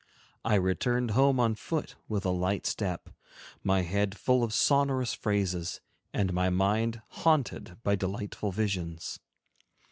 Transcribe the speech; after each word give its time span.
I 0.43 0.55
returned 0.55 1.11
home 1.11 1.39
on 1.39 1.53
foot 1.53 1.95
with 2.07 2.25
a 2.25 2.31
light 2.31 2.65
step, 2.65 3.09
my 3.63 3.83
head 3.83 4.17
full 4.17 4.43
of 4.43 4.51
sonorous 4.51 5.13
phrases, 5.13 5.79
and 6.11 6.33
my 6.33 6.49
mind 6.49 7.03
haunted 7.09 7.77
by 7.83 7.97
delightful 7.97 8.51
visions. 8.51 9.19